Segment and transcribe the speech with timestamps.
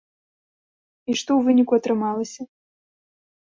[1.11, 2.41] І што ў выніку атрымалася?